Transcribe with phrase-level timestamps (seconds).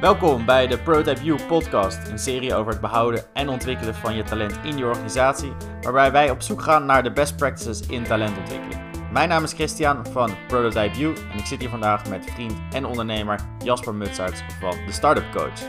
[0.00, 4.22] Welkom bij de Prototype You podcast, een serie over het behouden en ontwikkelen van je
[4.22, 8.80] talent in je organisatie, waarbij wij op zoek gaan naar de best practices in talentontwikkeling.
[9.12, 12.84] Mijn naam is Christian van Prototype You en ik zit hier vandaag met vriend en
[12.84, 15.60] ondernemer Jasper Mutsaerts van de Startup Coach.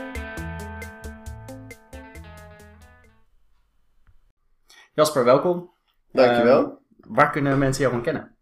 [4.94, 5.70] Jasper, welkom.
[6.12, 6.62] Dankjewel.
[6.62, 8.36] Uh, waar kunnen mensen jou van kennen?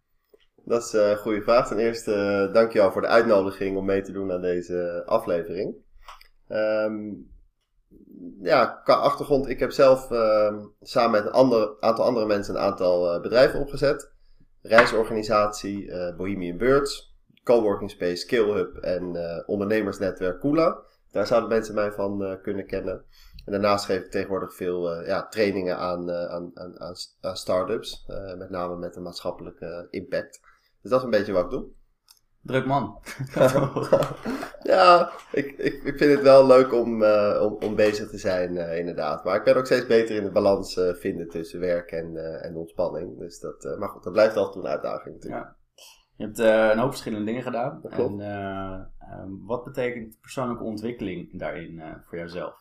[0.65, 1.69] Dat is een goede vraag.
[1.69, 5.89] Ten eerste uh, dankjewel voor de uitnodiging om mee te doen aan deze aflevering.
[6.53, 7.31] Um,
[8.41, 12.61] ja, qua achtergrond, ik heb zelf uh, samen met een ander, aantal andere mensen een
[12.61, 14.13] aantal uh, bedrijven opgezet.
[14.63, 20.83] Reisorganisatie uh, Bohemian Birds, Coworking Space Skillhub en ondernemersnetwerk Kula.
[21.11, 23.05] Daar zouden mensen mij van kunnen kennen.
[23.45, 28.07] En daarnaast geef ik tegenwoordig veel ja, trainingen aan, aan, aan, aan start-ups,
[28.39, 30.41] met name met een maatschappelijke impact.
[30.83, 31.67] Dus dat is een beetje wat ik doe.
[32.43, 32.99] Druk man.
[34.63, 38.55] ja, ik, ik, ik vind het wel leuk om, uh, om, om bezig te zijn,
[38.55, 39.25] uh, inderdaad.
[39.25, 42.57] Maar ik ben ook steeds beter in de balans uh, vinden tussen werk en, en
[42.57, 43.19] ontspanning.
[43.19, 45.45] Dus dat, maar goed, dat blijft altijd een uitdaging natuurlijk.
[45.45, 45.57] Ja.
[46.17, 47.83] Je hebt een hoop verschillende dingen gedaan.
[47.85, 52.55] En um, wat betekent persoonlijke ontwikkeling daarin voor jouzelf?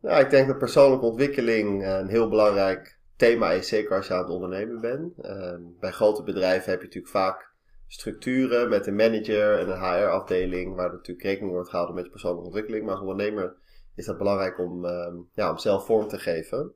[0.00, 4.18] Nou, ik denk dat persoonlijke ontwikkeling een heel belangrijk thema is, zeker als je aan
[4.20, 5.18] het ondernemen bent.
[5.20, 7.53] Ehm, bij grote bedrijven heb je natuurlijk vaak
[7.94, 12.46] structuren met een manager en een HR-afdeling, waar natuurlijk rekening wordt gehouden met je persoonlijke
[12.46, 12.84] ontwikkeling.
[12.84, 13.56] Maar als ondernemer
[13.94, 16.72] is dat belangrijk om, uh, ja, om zelf vorm te geven.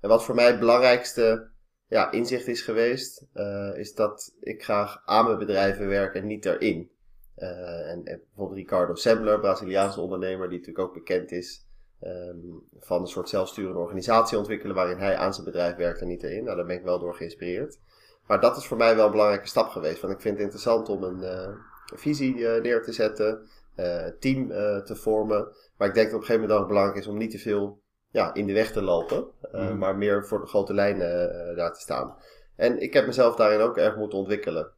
[0.00, 1.50] En wat voor mij het belangrijkste
[1.86, 6.44] ja, inzicht is geweest, uh, is dat ik graag aan mijn bedrijven werk en niet
[6.44, 6.90] erin.
[7.36, 11.66] Uh, en, bijvoorbeeld Ricardo Sembler, Braziliaanse ondernemer, die natuurlijk ook bekend is
[12.02, 16.22] um, van een soort zelfsturende organisatie ontwikkelen waarin hij aan zijn bedrijf werkt en niet
[16.22, 16.44] erin.
[16.44, 17.78] Nou, daar ben ik wel door geïnspireerd.
[18.26, 20.00] Maar dat is voor mij wel een belangrijke stap geweest.
[20.00, 21.48] Want ik vind het interessant om een uh,
[21.94, 24.48] visie uh, neer te zetten, uh, team
[24.84, 25.48] te vormen.
[25.76, 27.80] Maar ik denk dat op een gegeven moment ook belangrijk is om niet te veel
[28.10, 29.26] ja, in de weg te lopen.
[29.52, 29.78] Mm.
[29.78, 32.16] Maar meer voor de grote lijnen daar te staan.
[32.56, 34.72] En ik heb mezelf daarin ook erg moeten ontwikkelen.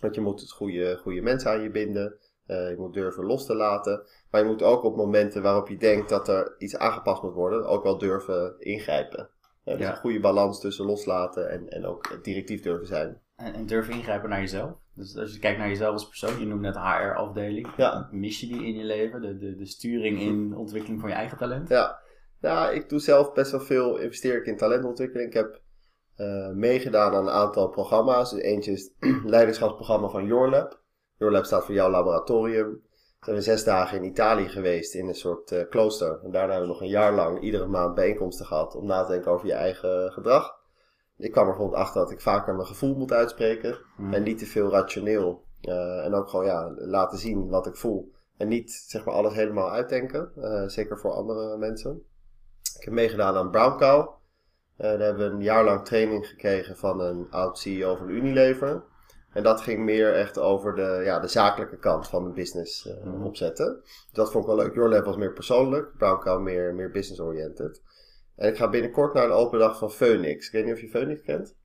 [0.00, 2.18] Want je moet het goede, goede mensen aan je binden.
[2.46, 4.06] je moet durven los te laten.
[4.30, 7.66] Maar je moet ook op momenten waarop je denkt dat er iets aangepast moet worden,
[7.66, 9.30] ook wel durven ingrijpen.
[9.64, 13.20] Ja, dus een goede balans tussen loslaten en, en ook directief durven zijn.
[13.36, 14.70] En, en durven ingrijpen naar jezelf.
[14.94, 17.68] Dus als je kijkt naar jezelf als persoon, je noemt net HR-afdeling.
[17.76, 18.08] Ja.
[18.10, 19.20] Mis je die in je leven?
[19.20, 21.68] De, de, de sturing in de ontwikkeling van je eigen talent?
[21.68, 21.98] Ja.
[22.40, 25.28] ja, ik doe zelf best wel veel, investeer ik in talentontwikkeling.
[25.28, 25.60] Ik heb
[26.16, 28.30] uh, meegedaan aan een aantal programma's.
[28.30, 30.82] Dus eentje is het leiderschapsprogramma van YourLab.
[31.16, 32.82] YourLab staat voor jouw laboratorium
[33.24, 36.20] zijn we zes dagen in Italië geweest in een soort uh, klooster.
[36.24, 39.12] En daarna hebben we nog een jaar lang iedere maand bijeenkomsten gehad om na te
[39.12, 40.60] denken over je eigen gedrag.
[41.16, 44.14] Ik kwam er bijvoorbeeld achter dat ik vaker mijn gevoel moet uitspreken mm.
[44.14, 45.44] en niet te veel rationeel.
[45.62, 48.12] Uh, en ook gewoon ja, laten zien wat ik voel.
[48.36, 52.02] En niet zeg maar alles helemaal uitdenken, uh, zeker voor andere mensen.
[52.78, 54.08] Ik heb meegedaan aan Brown Cow.
[54.76, 58.84] daar hebben we een jaar lang training gekregen van een oud CEO van Unilever.
[59.32, 63.24] En dat ging meer echt over de, ja, de zakelijke kant van de business uh,
[63.24, 63.80] opzetten.
[63.82, 64.74] Dus dat vond ik wel leuk.
[64.74, 65.96] Your Level was meer persoonlijk.
[65.96, 67.82] Brown meer, meer business-oriented.
[68.36, 70.46] En ik ga binnenkort naar een open dag van Phoenix.
[70.46, 71.56] Ik weet niet of je Phoenix kent?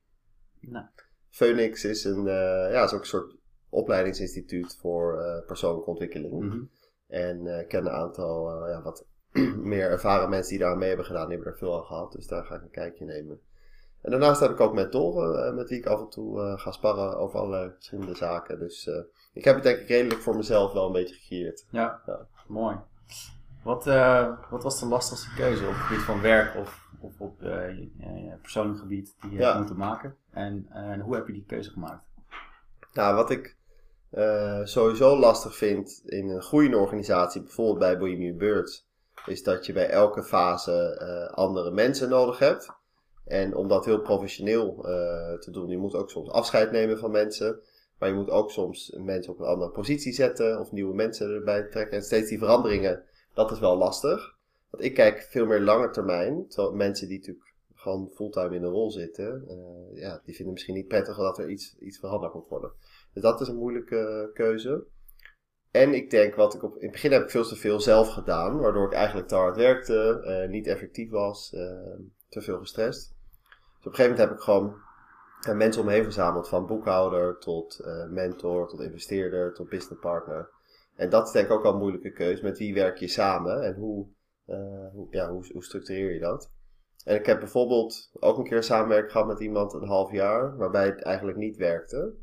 [0.60, 0.82] Nee.
[1.30, 3.36] Phoenix is, een, uh, ja, is ook een soort
[3.68, 6.32] opleidingsinstituut voor uh, persoonlijke ontwikkeling.
[6.32, 6.70] Mm -hmm.
[7.06, 9.06] En ik ken een aantal ja, wat
[9.72, 11.26] meer ervaren mensen die daar mee hebben gedaan.
[11.26, 12.12] Die hebben er veel aan gehad.
[12.12, 13.40] Dus daar ga ik een kijkje nemen.
[14.08, 16.70] En daarnaast heb ik ook mentoren uh, met wie ik af en toe uh, ga
[16.70, 18.58] sparren over allerlei verschillende zaken.
[18.58, 18.94] Dus uh,
[19.32, 21.66] ik heb het denk ik redelijk voor mezelf wel een beetje gecreëerd.
[21.70, 22.26] Ja, ja.
[22.46, 22.76] mooi.
[23.62, 23.84] Wat,
[24.50, 27.38] wat was de lastigste keuze op het gebied van werk of, of op
[28.42, 29.44] persoonlijk gebied die je ja.
[29.44, 30.16] hebt moeten maken?
[30.30, 32.04] En, en hoe heb je die keuze gemaakt?
[32.92, 33.56] Nou, wat ik
[34.64, 38.88] sowieso lastig vind in een groeiende organisatie, bijvoorbeeld bij Bohemian Birds,
[39.26, 42.76] is dat je bij elke fase andere mensen nodig hebt.
[43.28, 47.10] En om dat heel professioneel uh, te doen, je moet ook soms afscheid nemen van
[47.10, 47.60] mensen.
[47.98, 51.62] Maar je moet ook soms mensen op een andere positie zetten of nieuwe mensen erbij
[51.62, 51.96] trekken.
[51.96, 53.04] En steeds die veranderingen,
[53.34, 54.36] dat is wel lastig.
[54.70, 56.48] Want ik kijk veel meer lange termijn.
[56.48, 60.74] Terwijl mensen die natuurlijk gewoon fulltime in een rol zitten, uh, ja, die vinden misschien
[60.74, 62.72] niet prettig dat er iets, iets veranderd moet worden.
[63.12, 64.86] Dus dat is een moeilijke keuze.
[65.70, 66.74] En ik denk wat ik op.
[66.74, 69.56] In het begin heb ik veel te veel zelf gedaan, waardoor ik eigenlijk te hard
[69.56, 71.48] werkte, niet effectief was,
[72.28, 73.16] te veel gestrest.
[73.78, 74.74] Dus op een gegeven moment heb ik gewoon
[75.48, 76.48] uh, mensen om me heen verzameld.
[76.48, 80.50] Van boekhouder tot uh, mentor, tot investeerder, tot business partner.
[80.94, 82.42] En dat is denk ik ook al een moeilijke keuze.
[82.42, 84.06] Met wie werk je samen en hoe,
[84.46, 86.52] uh, hoe, ja, hoe, hoe structureer je dat?
[87.04, 90.86] En ik heb bijvoorbeeld ook een keer samenwerking gehad met iemand een half jaar, waarbij
[90.86, 92.14] het eigenlijk niet werkte.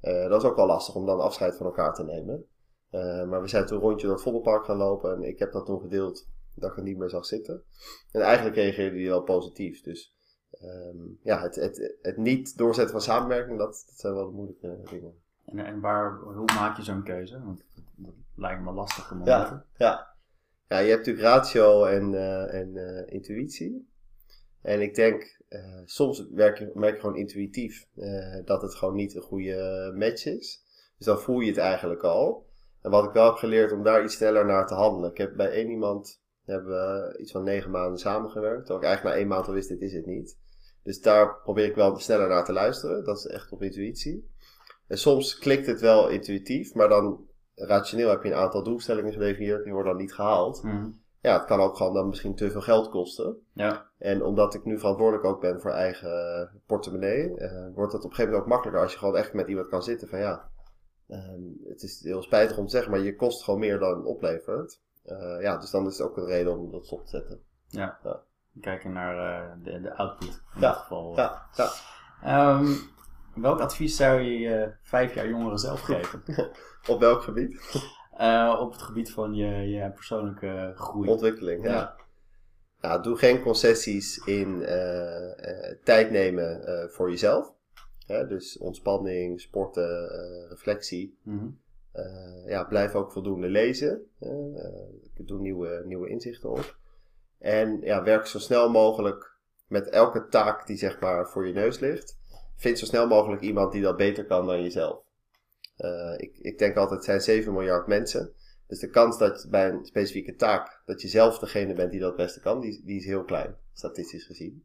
[0.00, 2.46] dat is ook wel lastig om dan afscheid van elkaar te nemen.
[2.92, 5.52] Eh, maar we zijn toen een rondje door het Vondelpark gaan lopen en ik heb
[5.52, 7.62] dat toen gedeeld dat ik er niet meer zag zitten.
[8.10, 9.82] En eigenlijk reageerde hij wel positief.
[9.82, 10.14] Dus
[10.60, 14.80] ehm, ja, het, het, het niet doorzetten van samenwerking, dat, dat zijn wel de moeilijke
[14.90, 15.14] dingen.
[15.44, 17.42] En, en waar, hoe maak je zo'n keuze?
[17.44, 17.64] Want
[17.96, 19.64] dat lijkt me lastige Ja, momenten.
[19.76, 20.14] ja.
[20.68, 23.90] ja, je hebt natuurlijk ratio en, eh, en eh, intuïtie.
[24.62, 27.86] En ik denk, eh, soms werk je, merk je gewoon intuïtief
[28.44, 30.64] dat het gewoon niet een goede match is.
[30.96, 32.46] Dus dan voel je het eigenlijk al.
[32.80, 35.10] En wat ik wel heb geleerd om daar iets sneller naar te handelen.
[35.10, 38.66] Ik heb bij één iemand hebben we iets van negen maanden samengewerkt.
[38.66, 40.38] Terwijl ik eigenlijk na één maand al wist, dit is het niet.
[40.82, 43.04] Dus daar probeer ik wel sneller naar te luisteren.
[43.04, 44.30] Dat is echt op intuïtie.
[44.86, 49.64] En soms klikt het wel intuïtief, maar dan rationeel heb je een aantal doelstellingen gedefinieerd,
[49.64, 50.62] die worden dan niet gehaald.
[50.62, 50.88] Mhm.
[51.20, 53.36] Ja, het kan ook gewoon dan misschien te veel geld kosten.
[53.52, 58.10] Ja, En omdat ik nu verantwoordelijk ook ben voor eigen portemonnee, eh, wordt het op
[58.10, 60.50] een gegeven moment ook makkelijker als je gewoon echt met iemand kan zitten van ja,
[61.08, 64.06] ehm, het is heel spijtig om te zeggen, maar je kost gewoon meer dan het
[64.06, 64.80] oplevert.
[65.04, 67.40] Eh, ja, dus dan is het ook een reden om dat stop te zetten.
[67.68, 67.98] ja.
[68.04, 68.20] Ja.
[68.60, 71.16] Kijken naar eh, de, de output in Ja, dit geval.
[71.16, 71.70] Ja, ja.
[72.22, 72.66] Ehm,
[73.34, 76.22] welk advies zou je je vijf jaar jongeren zelf geven?
[76.88, 77.60] Op welk gebied?
[78.16, 81.08] Eh, op het gebied van je, je persoonlijke groei.
[81.08, 81.96] Ontwikkeling, ja.
[82.80, 82.98] Ja.
[82.98, 87.52] doe geen concessies in eh, eh, tijd nemen eh, voor jezelf.
[88.06, 91.18] Dus ontspanning, sporten, eh, reflectie.
[91.22, 91.44] Mhm.
[91.46, 91.50] Eh,
[92.46, 94.02] ja, blijf ook voldoende lezen.
[94.18, 94.28] Eh,
[95.14, 96.76] doe nieuwe, nieuwe inzichten op.
[97.38, 99.36] En ja, werk zo snel mogelijk
[99.66, 102.18] met elke taak die zeg maar voor je neus ligt.
[102.56, 105.04] Vind zo snel mogelijk iemand die dat beter kan dan jezelf.
[105.76, 108.34] Eh, ik, ik denk altijd, het zijn 7 miljard mensen.
[108.66, 112.08] Dus de kans dat bij een specifieke taak, dat je zelf degene bent die dat
[112.08, 114.64] het beste kan, die, die is heel klein, statistisch gezien.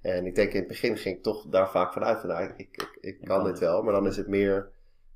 [0.00, 2.54] En ik denk in het begin ging ik toch daar vaak vanuit van, nou, ik,
[2.56, 3.82] ik, ik, ik kan dit wel.
[3.82, 4.72] Maar dan is het meer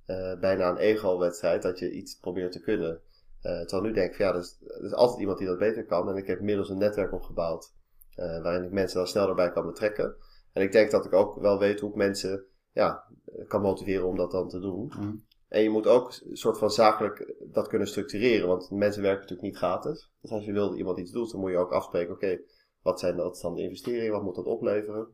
[0.07, 3.01] eh, bijna een ego-wedstrijd dat je iets probeert te kunnen.
[3.41, 5.59] Eh terwijl nu denk ik van, ja, er is, er is altijd iemand die dat
[5.59, 6.09] beter kan.
[6.09, 7.73] En ik heb inmiddels een netwerk opgebouwd
[8.15, 10.17] eh, waarin ik mensen dan snel erbij kan betrekken.
[10.53, 13.05] En ik denk dat ik ook wel weet hoe ik mensen ja,
[13.47, 14.87] kan motiveren om dat dan te doen.
[14.87, 15.15] Mhm.
[15.49, 18.49] En je moet ook een soort van zakelijk dat kunnen structureren.
[18.49, 20.13] Want mensen werken natuurlijk niet gratis.
[20.21, 22.41] Dus als je wil dat iemand iets doet, dan moet je ook afspreken: oké,
[22.83, 24.13] wat zijn dat dan de investeringen?
[24.13, 25.09] Wat moet dat opleveren?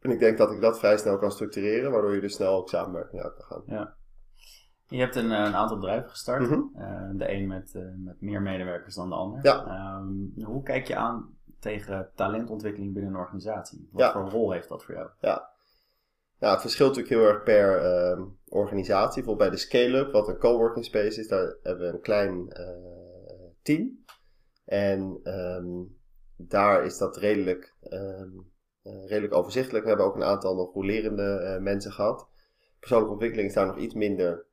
[0.00, 2.68] En ik denk dat ik dat vrij snel kan structureren, waardoor je dus snel ook
[2.68, 3.94] samenwerking uit kan gaan.
[4.90, 6.40] Je hebt een, eh, een aantal bedrijven gestart.
[6.40, 6.60] Mhm.
[6.74, 9.40] Eh, de een met, eh, met meer medewerkers dan de ander.
[9.42, 9.64] Ja.
[9.66, 13.88] Ehm, hoe kijk je aan tegen talentontwikkeling binnen een organisatie?
[13.92, 14.12] Wat Ja.
[14.12, 15.08] voor rol heeft dat voor jou?
[16.38, 19.22] Nou, het verschilt natuurlijk heel erg per ehm, organisatie.
[19.22, 22.52] Bijvoorbeeld bij de Scale-up, wat een coworking space is, daar hebben we een klein
[23.62, 24.04] team.
[24.64, 25.68] En ehm,
[26.36, 27.74] daar is dat redelijk,
[28.82, 29.82] redelijk overzichtelijk.
[29.82, 32.28] We hebben ook een aantal nog rolerende mensen gehad.
[32.78, 34.48] Persoonlijke ontwikkeling is daar nog iets minder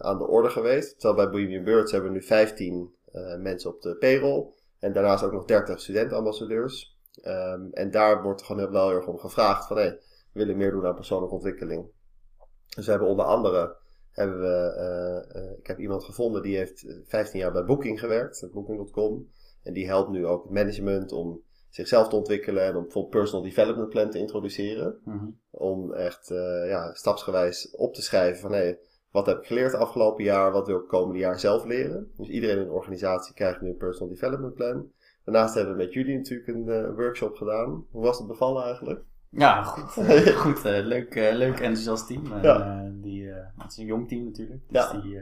[0.00, 1.00] aan de orde geweest.
[1.00, 4.46] Terwijl bij Bohemian Birds hebben we nu 15 eh, mensen op de payroll.
[4.78, 6.98] En daarnaast ook nog 30 studentambassadeurs.
[7.22, 9.76] Ehm, en daar wordt gewoon heel- wel heel erg om gevraagd van...
[9.76, 9.90] Hey,
[10.32, 11.86] we willen meer doen aan persoonlijke ontwikkeling.
[12.76, 13.76] Dus we hebben onder andere,
[14.10, 18.00] hebben we, eh, eh, ik heb iemand gevonden die heeft eh, 15 jaar bij Booking
[18.00, 19.28] gewerkt, Booking.com.
[19.62, 23.44] En die helpt nu ook het management om zichzelf te ontwikkelen en om bijvoorbeeld personal
[23.44, 25.00] development plan te introduceren.
[25.04, 25.26] Mhm.
[25.50, 28.74] Om echt eh, ja, stapsgewijs op te schrijven van hé,
[29.10, 32.10] wat heb ik geleerd het afgelopen jaar, wat wil ik komende jaar zelf leren.
[32.16, 34.90] Dus iedereen in de organisatie krijgt nu een personal development plan.
[35.24, 37.84] Daarnaast hebben we met jullie natuurlijk een eh, workshop gedaan.
[37.90, 39.02] Hoe was het bevallen eigenlijk?
[39.28, 40.06] Ja, goed.
[40.44, 42.42] goed eh, leuk, eh, leuk enthousiast team.
[42.42, 42.90] Ja.
[42.92, 43.26] die,
[43.58, 44.60] het is een jong team natuurlijk.
[44.68, 45.00] Dus Ja.
[45.00, 45.20] die,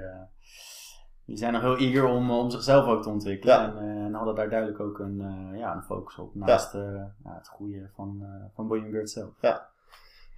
[1.25, 3.55] die zijn nog heel eager om, om zichzelf ook te ontwikkelen.
[3.55, 3.77] Ja.
[3.77, 5.19] En, en hadden daar duidelijk ook een,
[5.55, 6.35] ja, een focus op.
[6.35, 8.23] Naast ja, het goede van,
[8.55, 9.33] van Boeing Bird zelf.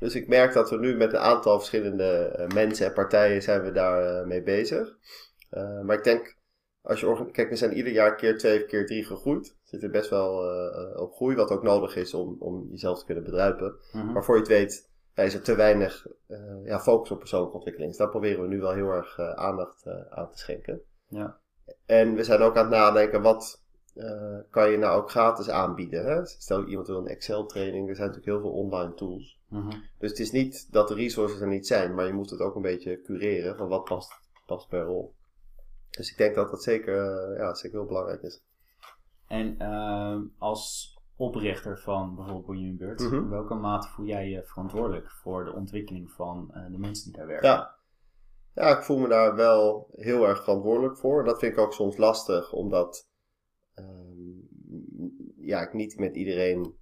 [0.00, 3.62] Dus ik merk dat we nu met een aantal verschillende eh, mensen en partijen zijn
[3.62, 4.96] we daar eh, mee bezig.
[5.50, 6.36] Eh, maar ik denk,
[6.82, 9.58] als je kijk, we zijn ieder jaar keer twee, keer drie gegroeid.
[9.62, 10.34] Zitten best wel
[10.96, 13.74] op groei, wat ook nodig is om, om jezelf te kunnen bedruipen.
[13.92, 14.12] Mhm.
[14.12, 16.06] Maar voor je het weet, ja, is er te weinig
[16.64, 17.90] ja, focus op persoonlijke ontwikkeling.
[17.90, 20.82] Dus daar proberen we nu wel heel erg aandacht aan te schenken.
[21.08, 21.40] Ja.
[21.86, 23.64] En we zijn ook aan het nadenken, wat
[24.00, 26.04] eh, kan je nou ook gratis aanbieden?
[26.04, 26.26] Hè?
[26.26, 29.40] Stel iemand wil een Excel training, er zijn natuurlijk heel veel online tools.
[29.48, 29.70] Mhm.
[29.98, 32.54] Dus het is niet dat de resources er niet zijn, maar je moet het ook
[32.54, 34.12] een beetje cureren van wat past,
[34.46, 35.14] past per rol.
[35.90, 38.42] Dus ik denk dat dat zeker, eh, ja, zeker heel belangrijk is.
[39.26, 43.14] En ehm, als oprichter van bijvoorbeeld Bird, Mhm.
[43.14, 47.18] in welke mate voel jij je verantwoordelijk voor de ontwikkeling van eh, de mensen die
[47.18, 47.48] daar werken?
[47.48, 47.74] Ja.
[48.54, 51.18] ja, ik voel me daar wel heel erg verantwoordelijk voor.
[51.18, 53.08] En dat vind ik ook soms lastig, omdat
[55.50, 56.76] ja, ik niet met iedereen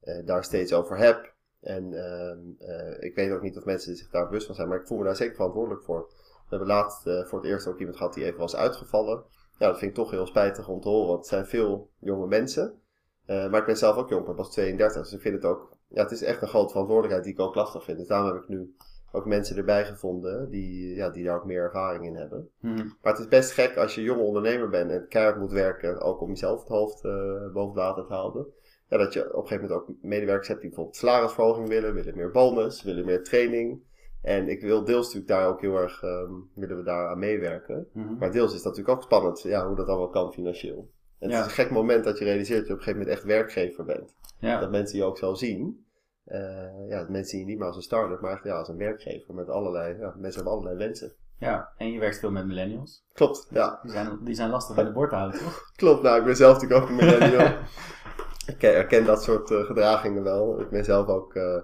[0.00, 1.32] eh, daar steeds over heb.
[1.60, 4.80] En ehm, eh, ik weet ook niet of mensen zich daar bewust van zijn, maar
[4.80, 6.06] ik voel me daar zeker verantwoordelijk voor.
[6.18, 9.24] We hebben laatst eh, voor het eerst ook iemand gehad die even was uitgevallen.
[9.58, 12.26] Ja, dat vind ik toch heel spijtig om te horen, want het zijn veel jonge
[12.26, 12.78] mensen.
[13.26, 15.76] Maar ik ben zelf ook jong, ben pas 32, dus ik vind het ook...
[15.88, 17.98] Ja, het is echt een grote verantwoordelijkheid die ik ook lastig vind.
[17.98, 18.74] Dus daarom heb ik nu
[19.14, 22.48] ook mensen erbij gevonden die, ja, die daar ook meer ervaring in hebben.
[22.60, 22.86] Mhm.
[23.02, 26.20] Maar het is best gek als je jonge ondernemer bent en keihard moet werken, ook
[26.20, 28.46] om jezelf het hoofd eh, boven water te houden.
[28.88, 32.16] Ja, dat je op een gegeven moment ook medewerkers hebt die bijvoorbeeld salarisverhoging willen, willen
[32.16, 33.82] meer bonus, willen meer training.
[34.22, 37.86] En ik wil deels natuurlijk daar ook heel erg, ehm, willen we daar aan meewerken.
[37.92, 38.16] Mhm.
[38.18, 40.90] Maar deels is dat natuurlijk ook spannend, ja, hoe dat allemaal kan financieel.
[41.18, 41.36] En Ja.
[41.36, 43.28] het is een gek moment dat je realiseert dat je op een gegeven moment echt
[43.36, 44.14] werkgever bent.
[44.38, 44.60] Ja.
[44.60, 45.86] Dat mensen je ook zo zien.
[46.24, 48.76] Eh, ja, mensen zien je niet maar als een start-up, maar echt ja, als een
[48.76, 51.12] werkgever met allerlei, ja, mensen hebben allerlei wensen.
[51.38, 53.04] ja, en je werkt veel met millennials.
[53.12, 53.78] Klopt, ja.
[53.82, 55.70] Die zijn, die zijn lastig bij de bord te houden, toch?
[55.76, 57.46] Klopt, nou, ik ben zelf natuurlijk ook een millennial.
[58.52, 60.60] ik ken- herken dat soort eh, gedragingen wel.
[60.60, 61.58] Ik ben zelf ook eh,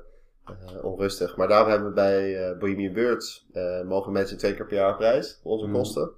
[0.82, 1.36] onrustig.
[1.36, 3.46] Maar daarom hebben we bij Bohemian Birds,
[3.86, 5.72] mogen mensen twee keer per jaar op reis, voor onze Mm.
[5.72, 6.10] kosten.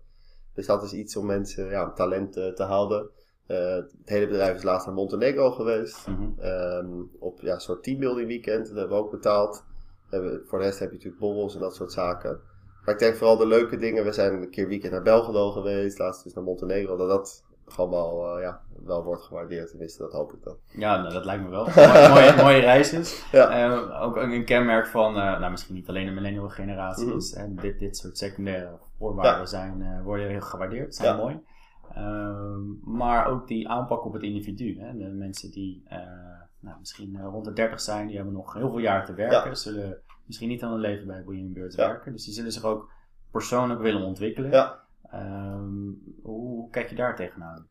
[0.55, 3.11] Dus dat is iets om mensen, ja, talent te houden.
[3.53, 6.07] Eh, het hele bedrijf is laatst naar Montenegro geweest.
[6.07, 6.41] Mhm.
[6.41, 6.87] Ehm,
[7.19, 8.67] op ja, een soort teambuilding weekend.
[8.69, 9.65] Dat hebben we ook betaald.
[10.11, 12.41] We voor de rest heb je natuurlijk borrels en dat soort zaken.
[12.85, 14.05] Maar ik denk vooral de leuke dingen.
[14.05, 15.99] We zijn een keer weekend naar Belgrado geweest.
[15.99, 16.97] Laatst dus naar Montenegro.
[16.97, 17.45] Dat dat
[17.77, 19.69] allemaal eh, ja, wel wordt gewaardeerd.
[19.69, 20.57] Tenminste, dat hoop ik dan.
[20.67, 21.65] Ja, nou, dat lijkt me wel.
[21.75, 23.03] mooie, mooie, mooie reizen.
[23.33, 23.51] Ja.
[23.51, 27.17] Eh, ook een kenmerk van, eh, nou misschien niet alleen de millennial generatie Mhm.
[27.17, 27.33] is.
[27.35, 29.47] En dit, dit soort secundaire voorwaarden Ja.
[29.47, 31.23] zijn, worden heel gewaardeerd, zijn Ja.
[31.23, 31.41] mooi.
[31.95, 34.79] Ehm, maar ook die aanpak op het individu.
[34.81, 34.97] Hè?
[34.97, 35.99] De mensen die eh,
[36.61, 39.51] nou, misschien eh, rond de 30 zijn, die hebben nog heel veel jaar te werken.
[39.51, 39.55] Ja.
[39.55, 41.87] Zullen misschien niet aan hun leven bij Bird Ja.
[41.87, 42.13] werken.
[42.13, 42.91] Dus die zullen zich ook
[43.31, 44.51] persoonlijk willen ontwikkelen.
[44.51, 44.81] Ja.
[45.11, 45.91] Ehm,
[46.23, 47.69] hoe, kijk je daar tegenaan?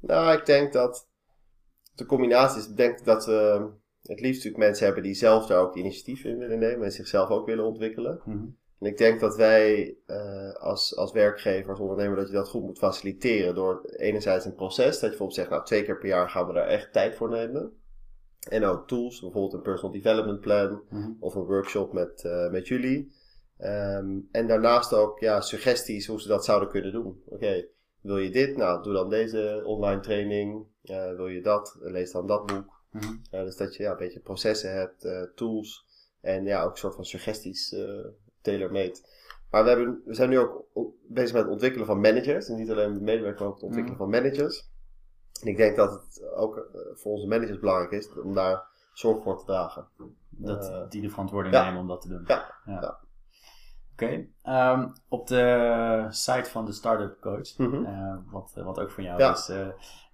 [0.00, 1.08] Nou, ik denk dat
[1.94, 2.68] de combinatie is.
[2.68, 3.68] Ik denk dat we
[4.02, 6.84] het liefst natuurlijk mensen hebben die zelf daar ook de initiatief in willen nemen.
[6.84, 8.20] En zichzelf ook willen ontwikkelen.
[8.24, 8.46] Mhm.
[8.78, 12.62] En ik denk dat wij eh, als, als werkgever, als ondernemer, dat je dat goed
[12.62, 13.54] moet faciliteren.
[13.54, 16.52] Door enerzijds een proces, dat je bijvoorbeeld zegt, nou twee keer per jaar gaan we
[16.52, 17.72] daar echt tijd voor nemen.
[18.48, 21.10] En ook tools, bijvoorbeeld een personal development plan Mhm.
[21.20, 23.12] of een workshop met, eh, met jullie.
[23.58, 27.22] Ehm, en daarnaast ook ja, suggesties hoe ze dat zouden kunnen doen.
[27.26, 27.66] Oké,
[28.00, 28.56] wil je dit?
[28.56, 30.66] Nou, doe dan deze online training.
[30.82, 31.76] Eh, wil je dat?
[31.80, 32.74] Lees dan dat boek.
[32.90, 33.14] Mhm.
[33.30, 35.86] Dus dat je ja, een beetje processen hebt, tools
[36.20, 37.74] en ja, ook een soort van suggesties
[38.50, 38.96] tailor-made.
[39.50, 40.64] Maar we, hebben, we zijn nu ook
[41.08, 42.48] bezig met het ontwikkelen van managers.
[42.48, 44.68] En niet alleen met medewerkers, maar ook het ontwikkelen van managers.
[45.42, 48.62] En ik denk dat het ook eh, voor onze managers belangrijk is om daar
[48.92, 49.86] zorg voor te dragen.
[50.30, 51.64] Dat Eh, die de verantwoording ja.
[51.64, 52.24] nemen om dat te doen.
[52.26, 52.98] Ja, ja.
[53.92, 54.26] Oké.
[54.42, 57.84] Ehm, op de site van de Startup Coach, Mhm.
[57.84, 59.46] eh, wat, wat ook van jou is,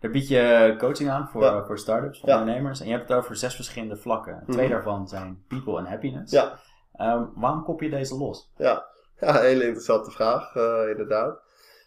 [0.01, 2.81] daar bied je coaching aan voor, voor startups, voor ondernemers.
[2.81, 4.43] En je hebt het over zes verschillende vlakken.
[4.49, 4.75] Twee Mhm.
[4.75, 6.33] daarvan zijn people en happiness.
[6.33, 6.59] Ja.
[6.93, 8.51] Ehm, waarom kop je deze los?
[8.57, 8.87] Ja,
[9.21, 11.41] ja hele interessante vraag, eh, inderdaad.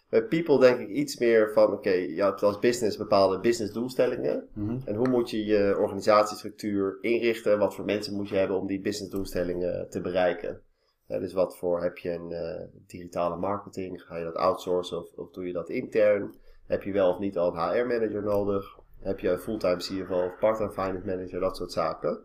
[0.08, 4.48] Bij people denk ik iets meer van, oké, je hebt als business bepaalde business doelstellingen.
[4.52, 4.78] Mhm.
[4.84, 7.58] En hoe moet je je organisatiestructuur inrichten?
[7.58, 10.60] Wat voor mensen moet je hebben om die businessdoelstellingen te bereiken?
[11.06, 14.02] Ja, dus wat voor heb je een eh, digitale marketing?
[14.02, 16.34] Ga je dat outsourcen of, of doe je dat intern?
[16.66, 18.78] Heb je wel of niet al een HR-manager nodig?
[19.00, 21.40] Heb je een fulltime CFO of part-time finance manager?
[21.40, 22.20] Dat soort zaken.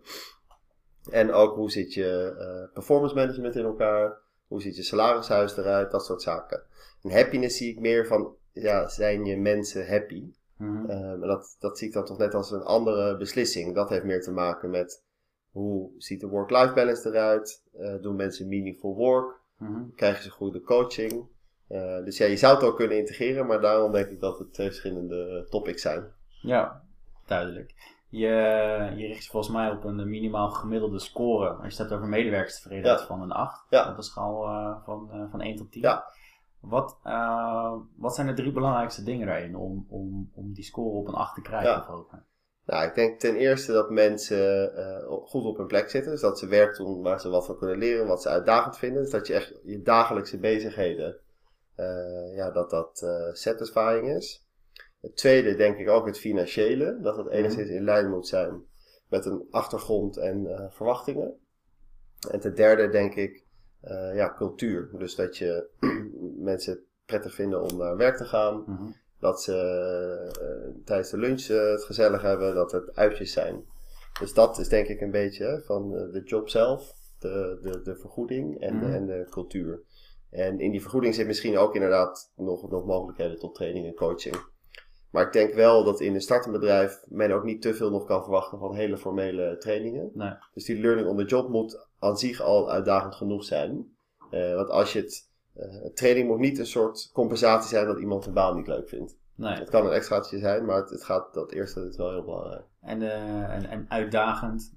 [1.10, 4.18] En ook hoe zit je eh, performance management in elkaar?
[4.48, 5.92] Hoe ziet je salarishuis eruit?
[5.92, 6.64] Dat soort zaken.
[7.04, 10.34] En happiness zie ik meer van, ja, zijn je mensen happy?
[10.58, 10.90] Mhm.
[10.90, 13.76] En dat, dat zie ik dan toch net als een andere beslissing.
[13.76, 15.04] Dat heeft meer te maken met
[15.52, 17.64] hoe ziet de work-life balance eruit?
[17.78, 19.40] Eh, doen mensen meaningful work?
[19.58, 19.90] Mhm.
[19.96, 21.28] Krijgen ze goede coaching?
[21.68, 24.54] Eh, dus ja, je zou het ook kunnen integreren, maar daarom denk ik dat het
[24.54, 26.12] twee verschillende topics zijn.
[26.42, 26.84] Ja,
[27.26, 27.74] duidelijk.
[28.12, 28.28] Je,
[28.96, 31.50] je richt je volgens mij op een minimaal gemiddelde score.
[31.50, 33.06] Als je het hebt over medewerkerstevredenheid Ja.
[33.06, 33.66] van een 8.
[33.70, 33.90] Ja.
[33.92, 35.82] Op een schaal eh, van, eh, van 1 tot 10.
[35.82, 36.06] Ja.
[36.60, 41.08] Wat, eh, wat zijn de drie belangrijkste dingen daarin om, om, om die score op
[41.08, 41.80] een 8 te krijgen Ja.
[41.80, 42.24] of hoger?
[42.66, 44.72] Nou, ik denk ten eerste dat mensen
[45.26, 46.12] goed op hun plek zitten.
[46.12, 49.02] Dus dat ze werk doen waar ze wat van kunnen leren, wat ze uitdagend vinden.
[49.02, 51.18] Dus dat je echt je dagelijkse bezigheden,
[52.36, 54.46] ja, dat dat satisfying is.
[55.02, 57.00] Het tweede denk ik ook het financiële.
[57.02, 58.64] Dat het enigszins in lijn moet zijn
[59.10, 61.34] met een achtergrond en eh, verwachtingen.
[62.30, 63.46] En ten derde denk ik
[63.82, 64.90] eh, ja, cultuur.
[64.98, 65.68] Dus dat je
[66.52, 68.64] mensen prettig vinden om naar werk te gaan.
[68.66, 68.92] Mhm.
[69.20, 69.56] Dat ze
[70.42, 73.66] eh, tijdens de lunch het gezellig hebben, dat het uitjes zijn.
[74.20, 77.96] Dus dat is denk ik een beetje hè, van de job zelf, de, de, de
[77.96, 78.96] vergoeding en, de, Mhm.
[78.96, 79.82] en de cultuur.
[80.30, 84.36] En in die vergoeding zit misschien ook inderdaad nog, nog mogelijkheden tot training en coaching.
[85.12, 88.06] Maar ik denk wel dat in een startend bedrijf men ook niet te veel nog
[88.06, 90.12] kan verwachten van hele formele trainingen.
[90.14, 90.34] Nee.
[90.54, 93.96] Dus die learning on the job moet aan zich al uitdagend genoeg zijn.
[94.30, 98.26] Eh, want als je het eh, training moet niet een soort compensatie zijn dat iemand
[98.26, 99.18] een baan niet leuk vindt.
[99.42, 99.54] Nee.
[99.60, 102.64] Het kan een extraatje zijn, maar het, het gaat, dat eerste is wel heel belangrijk.
[102.82, 104.74] En, eh, en, en uitdagend,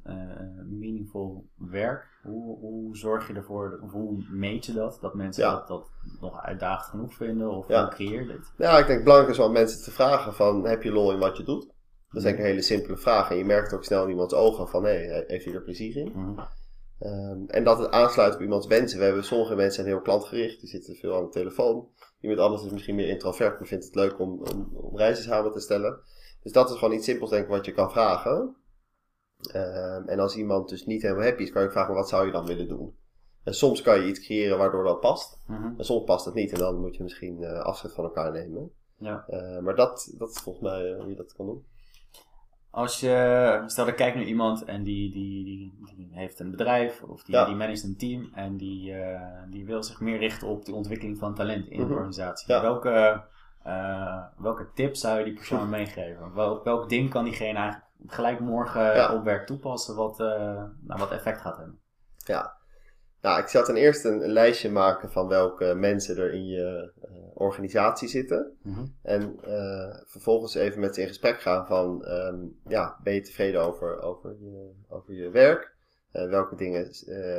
[0.70, 2.06] meaningful werk.
[2.22, 4.98] Hoe, hoe zorg je ervoor, of hoe meet je dat?
[5.00, 5.52] Dat mensen Ja.
[5.52, 5.90] dat, dat
[6.20, 7.50] nog uitdagend genoeg vinden?
[7.50, 7.80] Of Ja.
[7.84, 8.52] hoe creëer je dit?
[8.56, 11.36] Nou, ik denk belangrijk is om mensen te vragen van, heb je lol in wat
[11.36, 11.72] je doet?
[12.10, 13.30] Dat is ik een hele simpele vraag.
[13.30, 16.12] En je merkt ook snel in iemands ogen van, hé, heeft hij er plezier in?
[16.14, 16.38] Mhm.
[16.98, 18.98] Ehm, en dat het aansluit op iemands wensen.
[18.98, 21.88] We hebben sommige mensen zijn heel klantgericht, die zitten veel aan de telefoon.
[22.24, 25.52] Iemand anders is misschien meer introvert, maar vindt het leuk om, om, om reizen samen
[25.52, 26.00] te stellen.
[26.42, 28.56] Dus dat is gewoon iets simpels, denk ik, wat je kan vragen.
[29.52, 32.32] Ehm, en als iemand dus niet helemaal happy is, kan je vragen, wat zou je
[32.32, 32.96] dan willen doen?
[33.42, 35.38] En soms kan je iets creëren waardoor dat past.
[35.46, 35.78] Mhm.
[35.78, 38.72] En soms past het niet en dan moet je misschien eh, afscheid van elkaar nemen.
[38.96, 39.24] Ja.
[39.26, 41.66] Eh, maar dat, dat is volgens mij eh, hoe je dat kan doen.
[42.74, 47.02] Als je, stel er kijkt naar iemand en die, die, die, die heeft een bedrijf
[47.02, 47.44] of die, Ja.
[47.44, 51.18] die managt een team en die, eh, die wil zich meer richten op de ontwikkeling
[51.18, 51.88] van talent in Mhm.
[51.88, 52.52] de organisatie.
[52.52, 52.60] Ja.
[52.62, 53.22] Welke,
[53.62, 56.34] eh, welke tips zou je die persoon meegeven?
[56.34, 59.14] Welk, welk ding kan diegene eigenlijk gelijk morgen Ja.
[59.14, 60.26] op werk toepassen wat, eh,
[60.80, 61.78] nou, wat effect gaat hebben?
[62.16, 62.56] Ja.
[63.24, 66.92] Nou, ik zou ten eerste een, een lijstje maken van welke mensen er in je
[67.02, 68.56] eh, organisatie zitten.
[68.62, 68.84] Mhm.
[69.02, 72.36] En eh, vervolgens even met ze in gesprek gaan van, ehm,
[72.68, 75.74] ja, ben je tevreden over, over, je, over je werk?
[76.10, 76.90] Eh, welke dingen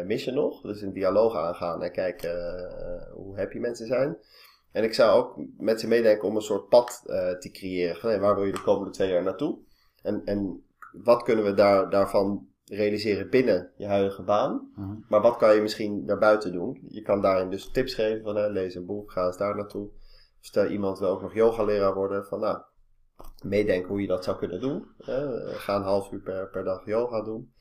[0.07, 0.61] mis je nog?
[0.61, 2.69] Dus een dialoog aangaan en kijken
[3.11, 4.17] hoe happy mensen zijn.
[4.71, 7.01] En ik zou ook met ze meedenken om een soort pad
[7.39, 7.95] te creëren.
[7.95, 9.57] Van, waar wil je de komende twee jaar naartoe?
[10.01, 14.71] En, en wat kunnen we daar, daarvan realiseren binnen je huidige baan?
[14.75, 14.95] Mhm.
[15.09, 16.85] Maar wat kan je misschien daarbuiten doen?
[16.87, 19.89] Je kan daarin dus tips geven van hè, lees een boek, ga eens daar naartoe.
[20.39, 22.57] Stel iemand wil ook nog yogaleraar worden, van nou,
[23.43, 24.85] meedenken hoe je dat zou kunnen doen.
[24.97, 25.37] Hè.
[25.55, 27.53] Ga een half uur per, per dag yoga doen.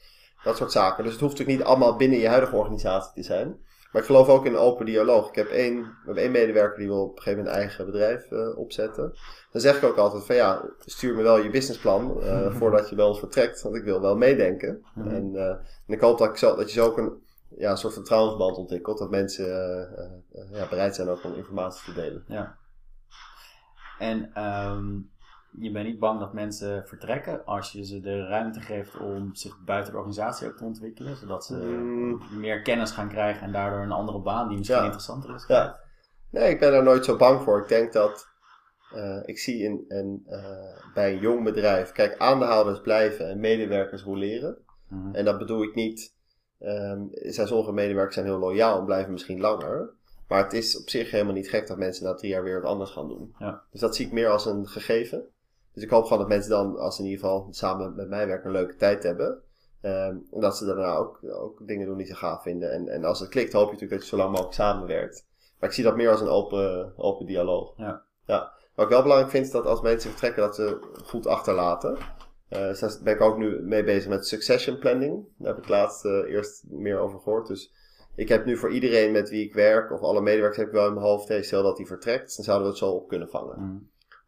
[0.43, 1.05] Dat soort zaken.
[1.05, 3.59] Dus het hoeft natuurlijk niet allemaal binnen je huidige organisatie te zijn.
[3.95, 5.29] Maar ik geloof ook in open dialoog.
[5.29, 7.87] Ik heb één, we hebben één medewerker die wil op een gegeven moment een eigen
[7.87, 9.15] bedrijf eh, opzetten.
[9.51, 12.95] Dan zeg ik ook altijd van ja, stuur me wel je businessplan eh, voordat je
[12.95, 13.63] bij ons vertrekt.
[13.63, 14.85] Want ik wil wel meedenken.
[14.95, 15.09] Mhm.
[15.09, 15.49] En, eh,
[15.87, 18.99] en ik hoop dat, ik zo, dat je zo ook een, ja, soort vertrouwensband ontwikkelt.
[18.99, 19.47] Dat mensen
[20.53, 22.25] ja, bereid zijn ook om informatie te delen.
[22.29, 22.57] Ja.
[23.99, 24.93] En ehm,
[25.59, 29.59] je bent niet bang dat mensen vertrekken als je ze de ruimte geeft om zich
[29.65, 32.21] buiten de organisatie ook te ontwikkelen, zodat ze Mm.
[32.39, 34.85] meer kennis gaan krijgen en daardoor een andere baan die misschien Ja.
[34.85, 35.45] interessanter is.
[35.49, 35.81] Ja.
[36.31, 37.61] Nee, ik ben daar nooit zo bang voor.
[37.63, 38.33] Ik denk dat
[38.95, 40.45] eh, ik zie in, in, eh,
[40.95, 44.57] bij een jong bedrijf, kijk, aandeelhouders blijven en medewerkers roleren.
[44.89, 45.15] Mhm.
[45.15, 46.15] En dat bedoel ik niet,
[46.59, 49.91] ehm, zijn sommige medewerkers zijn heel loyaal en blijven misschien langer.
[50.29, 52.71] Maar het is op zich helemaal niet gek dat mensen na drie jaar weer wat
[52.71, 53.35] anders gaan doen.
[53.39, 53.63] Ja.
[53.71, 55.25] Dus dat zie ik meer als een gegeven.
[55.75, 58.27] Dus ik hoop gewoon dat mensen dan, als ze in ieder geval samen met mij
[58.27, 59.43] werken, een leuke tijd hebben.
[59.81, 62.73] Ehm, en dat ze daarna ook, ook dingen doen die ze gaaf vinden.
[62.73, 65.27] En, en als het klikt, hoop je natuurlijk dat je zo lang mogelijk samenwerkt.
[65.59, 67.75] Maar ik zie dat meer als een open, open dialoog.
[67.77, 68.03] Ja.
[68.27, 68.53] ja.
[68.75, 71.99] Wat ik wel belangrijk vind, is dat als mensen vertrekken, dat ze goed achterlaten.
[72.49, 75.27] Dus daar ben ik ook nu mee bezig met succession planning.
[75.39, 77.47] Daar heb ik laatst eh, eerst meer over gehoord.
[77.47, 77.73] Dus
[78.17, 80.87] ik heb nu voor iedereen met wie ik werk, of alle medewerkers, heb ik wel
[80.87, 83.29] in mijn hoofd, hey, stel dat die vertrekt, dan zouden we het zo op kunnen
[83.29, 83.61] vangen.
[83.61, 83.77] Mhm.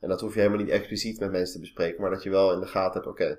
[0.00, 2.52] En dat hoef je helemaal niet expliciet met mensen te bespreken, maar dat je wel
[2.52, 3.38] in de gaten hebt, oké,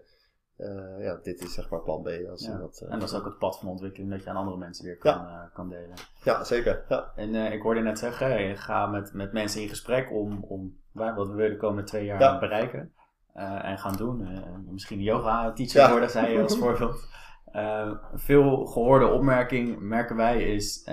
[0.58, 2.08] eh, ja, dit is zeg maar plan B.
[2.30, 2.58] Als Ja.
[2.58, 4.86] dat, eh, En dat is ook het pad van ontwikkeling dat je aan andere mensen
[4.86, 5.94] weer kan, eh, kan delen.
[6.24, 6.84] Ja, zeker.
[6.90, 7.12] Ja.
[7.16, 11.16] En ik hoorde net zeggen, hey, ga met, met mensen in gesprek om, om waar-
[11.16, 12.40] wat we willen de komende twee jaar Ja.
[12.40, 12.92] bereiken
[13.62, 14.28] en gaan doen.
[14.72, 15.92] Misschien yoga teacher Ja.
[15.92, 17.08] worden, zei je als voorbeeld.
[18.14, 20.84] Veel gehoorde opmerking, merken wij, is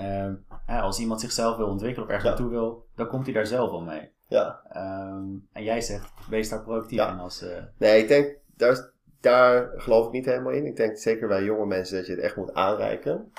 [0.67, 3.81] als iemand zichzelf wil ontwikkelen of ergens naartoe wil, dan komt hij daar zelf wel
[3.83, 4.11] mee.
[4.29, 4.61] ja.
[4.69, 7.43] Ehm, en jij zegt, wees daar proactief in als...
[7.43, 10.67] eh, Nee, ik denk, daar, daar geloof ik niet helemaal in.
[10.67, 13.33] Ik denk zeker bij jonge mensen dat je het echt moet aanreiken.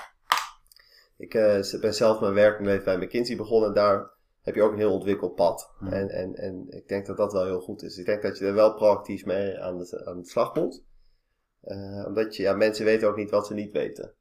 [1.16, 4.10] Ik eh, ben zelf mijn werkende leven bij McKinsey begonnen en daar
[4.42, 5.70] heb je ook een heel ontwikkeld pad.
[5.90, 7.98] En, en, en ik denk dat dat wel heel goed is.
[7.98, 10.84] Ik denk dat je er wel proactief mee aan de, aan de slag moet.
[11.60, 14.14] Eh, omdat je, ja, mensen weten ook niet wat ze niet weten.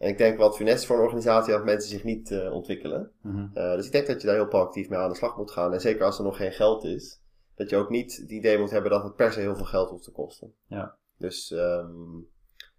[0.00, 3.12] En ik denk wat funest voor een organisatie dat mensen zich niet eh, ontwikkelen.
[3.22, 3.46] mhm.
[3.54, 5.72] Eh, dus ik denk dat je daar heel proactief mee aan de slag moet gaan.
[5.72, 7.20] En zeker als er nog geen geld is,
[7.54, 9.90] dat je ook niet het idee moet hebben dat het per se heel veel geld
[9.90, 10.54] hoeft te kosten.
[10.66, 10.96] Ja.
[11.18, 11.90] Dus, ehm,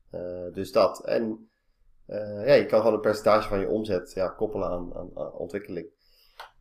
[0.10, 1.06] eh, dus dat.
[1.06, 1.50] En
[2.46, 5.88] ja, je kan gewoon een percentage van je omzet ja, koppelen aan, aan, aan ontwikkeling.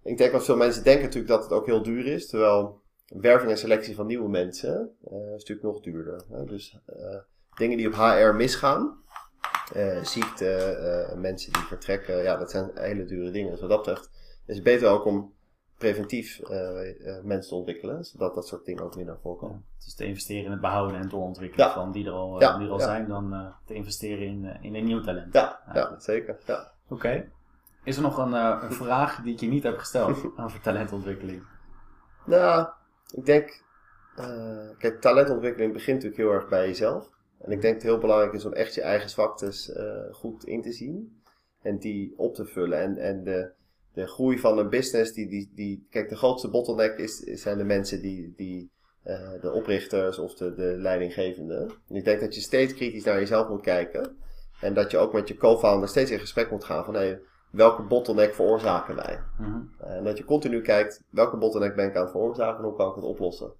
[0.02, 3.50] Ik denk dat veel mensen denken natuurlijk dat het ook heel duur is, terwijl werving
[3.50, 6.24] en selectie van nieuwe mensen is natuurlijk nog duurder.
[6.30, 6.44] Hè?
[6.44, 6.78] Dus
[7.56, 9.00] dingen die op HR misgaan,
[9.72, 13.50] eh, ziekte, eh, mensen die vertrekken, ja, dat zijn hele dure dingen.
[13.50, 14.10] Dus wat dat betreft
[14.46, 15.34] is het beter ook om
[15.78, 19.64] preventief eh, mensen te ontwikkelen, zodat dat soort dingen ook weer naar voren komen.
[19.68, 21.72] Ja, dus te investeren in het behouden en doorontwikkelen Ja.
[21.72, 24.84] van die er al, Ja, die er al zijn, dan te investeren in, in een
[24.84, 25.32] nieuw talent.
[25.34, 25.98] Ja, Ja.
[25.98, 26.38] zeker.
[26.46, 26.72] Ja.
[26.88, 27.30] Oké.
[27.84, 31.42] Is er nog een, een vraag die ik je niet heb gesteld over talentontwikkeling?
[32.24, 32.68] Nou,
[33.14, 33.62] ik denk,
[34.18, 37.08] uh, kijk, talentontwikkeling begint natuurlijk heel erg bij jezelf.
[37.40, 40.44] En ik denk dat het heel belangrijk is om echt je eigen zwaktes uh, goed
[40.44, 41.22] in te zien
[41.62, 42.80] en die op te vullen.
[42.80, 43.50] En, en de,
[43.92, 47.64] de groei van een business, die, die, die, kijk, de grootste bottleneck is, zijn de
[47.64, 48.70] mensen die, die
[49.06, 51.70] uh, de oprichters of de, de leidinggevenden.
[51.88, 54.16] En ik denk dat je steeds kritisch naar jezelf moet kijken.
[54.60, 57.82] En dat je ook met je co-founder steeds in gesprek moet gaan van hey, welke
[57.82, 59.20] bottleneck veroorzaken wij?
[59.38, 62.76] Mm en dat je continu kijkt, welke bottleneck ben ik aan het veroorzaken en hoe
[62.76, 63.52] kan ik het oplossen?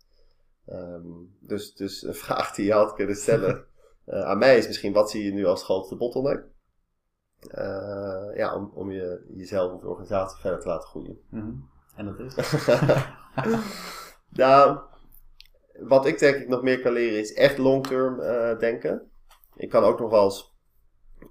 [0.73, 3.65] Um, dus, dus een vraag die je had kunnen stellen
[4.11, 6.45] uh, aan mij is misschien, wat zie je nu als grootste bottleneck?
[7.55, 11.19] Uh, ja, om, om je, jezelf of de organisatie verder te laten groeien.
[11.31, 11.69] Mm -hmm.
[11.97, 12.67] En dat is?
[14.43, 14.79] nou,
[15.79, 19.11] wat ik denk ik nog meer kan leren is echt long-term uh, denken.
[19.57, 20.55] Ik kan ook nog wel eens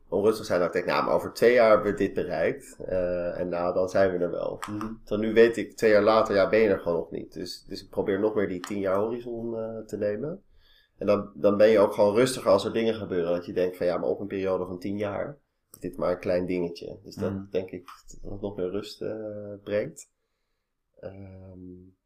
[0.09, 2.77] onrustig zijn dat ik denk, nou, maar over twee jaar hebben we dit bereikt.
[2.89, 4.59] Uh, en nou, dan zijn we er wel.
[4.69, 5.19] Mm -hmm.
[5.19, 7.33] Nu weet ik, twee jaar later, ja, ben je er gewoon nog niet.
[7.33, 10.43] Dus, dus ik probeer nog meer die tien jaar horizon te nemen.
[10.99, 13.31] En dan, dan ben je ook gewoon rustiger als er dingen gebeuren.
[13.31, 15.39] Dat je denkt van, ja, maar op een periode van tien jaar
[15.71, 16.99] is dit maar een klein dingetje.
[17.03, 17.47] Dus dat mm.
[17.51, 20.11] denk ik dat het nog meer rust uh, brengt.
[21.01, 21.97] Um,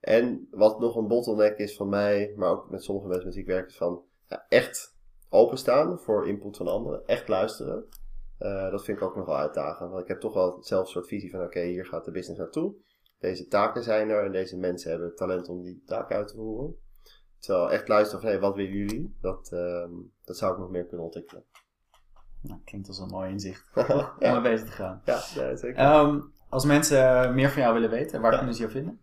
[0.00, 3.44] en wat nog een bottleneck is van mij, maar ook met sommige mensen met wie
[3.44, 4.96] ik werk, is van ja, echt
[5.28, 7.86] openstaan voor input van anderen, echt luisteren.
[8.38, 9.90] Uh, dat vind ik ook nog wel uitdagend.
[9.90, 12.40] Want ik heb toch wel zelf een soort visie van: oké, hier gaat de business
[12.40, 12.74] naartoe.
[13.18, 16.34] Deze taken zijn er en deze mensen hebben het talent om die taken uit te
[16.34, 16.76] voeren.
[17.42, 19.16] Terwijl echt luisteren van: hé, hey, wat willen jullie?
[19.20, 19.84] Dat, uh,
[20.24, 21.44] dat zou ik nog meer kunnen ontwikkelen.
[22.40, 23.70] Nou, klinkt als een mooi inzicht.
[23.74, 24.14] ja.
[24.18, 25.02] Om mee bezig te gaan.
[25.04, 25.98] Ja, ja zeker.
[25.98, 28.36] Um, als mensen meer van jou willen weten, waar ja.
[28.36, 29.00] kunnen ze jou vinden?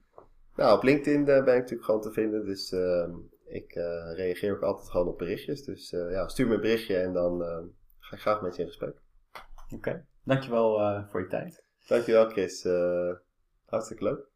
[0.55, 2.45] Nou, op LinkedIn ben ik natuurlijk gewoon te vinden.
[2.45, 3.07] Dus uh,
[3.45, 5.63] ik uh, reageer ook altijd gewoon op berichtjes.
[5.63, 7.39] Dus uh, ja, stuur me een berichtje en dan
[7.99, 9.01] ga ik graag met je in gesprek.
[9.65, 10.05] Oké, okay.
[10.23, 11.63] dankjewel voor je tijd.
[11.87, 12.63] Dankjewel Chris.
[13.65, 14.28] hartstikke leuk.